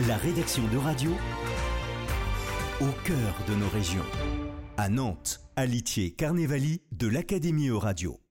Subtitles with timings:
[0.00, 1.10] La rédaction de radio
[2.80, 4.06] au cœur de nos régions.
[4.78, 8.21] À Nantes, à Litier, Carnevali, de l'Académie Euradio.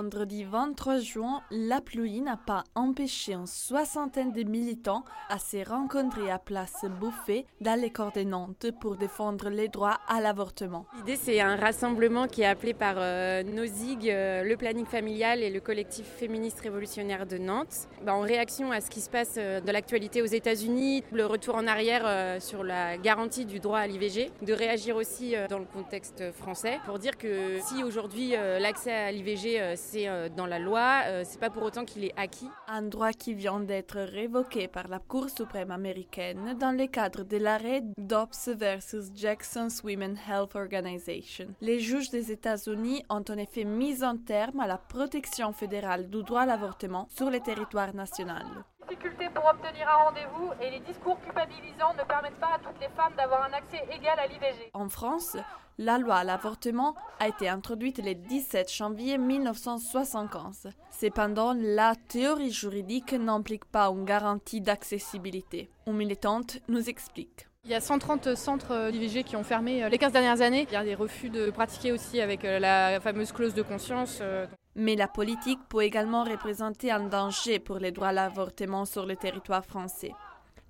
[0.00, 6.30] Vendredi 23 juin, la pluie n'a pas empêché une soixantaine de militants à se rencontrer
[6.30, 10.86] à Place Bouffet dans les corps de Nantes pour défendre les droits à l'avortement.
[10.96, 15.50] L'idée, c'est un rassemblement qui est appelé par euh, NOZIG, euh, le planning familial et
[15.50, 19.60] le collectif féministe révolutionnaire de Nantes, bah, en réaction à ce qui se passe euh,
[19.60, 23.86] de l'actualité aux États-Unis, le retour en arrière euh, sur la garantie du droit à
[23.86, 28.58] l'IVG, de réagir aussi euh, dans le contexte français pour dire que si aujourd'hui euh,
[28.58, 32.48] l'accès à l'IVG euh, dans la loi, euh, c'est pas pour autant qu'il est acquis.
[32.68, 37.36] Un droit qui vient d'être révoqué par la Cour suprême américaine dans le cadre de
[37.36, 41.48] l'arrêt Dobbs versus Jackson's Women Health Organization.
[41.60, 46.22] Les juges des États-Unis ont en effet mis un terme à la protection fédérale du
[46.22, 48.44] droit à l'avortement sur le territoire national.
[48.90, 52.88] Difficulté pour obtenir un rendez-vous et les discours culpabilisants ne permettent pas à toutes les
[52.88, 54.70] femmes d'avoir un accès égal à l'IVG.
[54.74, 55.36] En France,
[55.78, 60.70] la loi à l'avortement a été introduite le 17 janvier 1975.
[60.90, 65.70] Cependant, la théorie juridique n'implique pas une garantie d'accessibilité.
[65.86, 67.46] Une militante nous explique.
[67.64, 70.66] Il y a 130 centres d'IVG qui ont fermé les 15 dernières années.
[70.68, 74.20] Il y a des refus de pratiquer aussi avec la fameuse clause de conscience.
[74.76, 79.16] Mais la politique peut également représenter un danger pour les droits à l'avortement sur le
[79.16, 80.12] territoire français.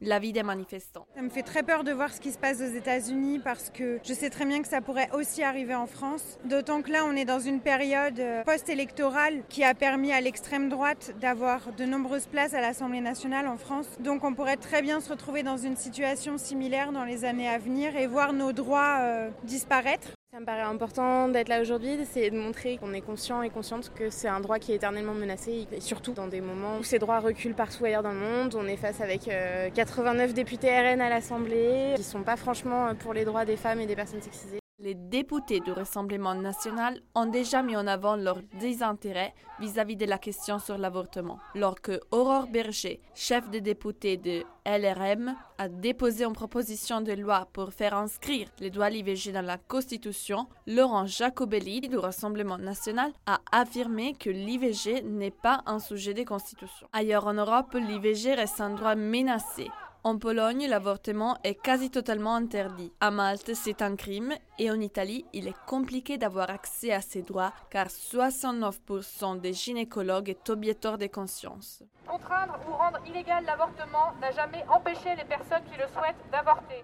[0.02, 1.06] L'avis des manifestants.
[1.14, 4.00] Ça me fait très peur de voir ce qui se passe aux États-Unis parce que
[4.02, 6.38] je sais très bien que ça pourrait aussi arriver en France.
[6.46, 10.70] D'autant que là, on est dans une période euh, post-électorale qui a permis à l'extrême
[10.70, 13.88] droite d'avoir de nombreuses places à l'Assemblée nationale en France.
[14.00, 17.58] Donc on pourrait très bien se retrouver dans une situation similaire dans les années à
[17.58, 20.08] venir et voir nos droits euh, disparaître.
[20.32, 23.92] Ça me paraît important d'être là aujourd'hui, c'est de montrer qu'on est conscient et consciente
[23.92, 27.00] que c'est un droit qui est éternellement menacé, et surtout dans des moments où ces
[27.00, 28.54] droits reculent partout ailleurs dans le monde.
[28.54, 33.12] On est face avec euh, 89 députés RN à l'Assemblée, qui sont pas franchement pour
[33.12, 34.60] les droits des femmes et des personnes sexisées.
[34.82, 40.16] Les députés du Rassemblement national ont déjà mis en avant leur désintérêt vis-à-vis de la
[40.16, 41.38] question sur l'avortement.
[41.54, 47.74] Lorsque Aurore Berger, chef des députés de LRM, a déposé une proposition de loi pour
[47.74, 53.40] faire inscrire les droits à l'IVG dans la Constitution, Laurent Jacobelli du Rassemblement national a
[53.52, 56.88] affirmé que l'IVG n'est pas un sujet de Constitution.
[56.94, 59.68] Ailleurs en Europe, l'IVG reste un droit menacé.
[60.02, 62.90] En Pologne, l'avortement est quasi totalement interdit.
[63.00, 67.20] À Malte, c'est un crime et en Italie, il est compliqué d'avoir accès à ces
[67.20, 71.82] droits car 69% des gynécologues est objeteur de conscience.
[72.06, 76.82] Contraindre ou rendre illégal l'avortement n'a jamais empêché les personnes qui le souhaitent d'avorter.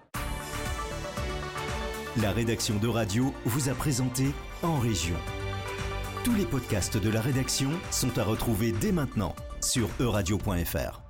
[2.21, 4.25] La rédaction de radio vous a présenté
[4.61, 5.17] En Région.
[6.23, 11.06] Tous les podcasts de la rédaction sont à retrouver dès maintenant sur euradio.fr.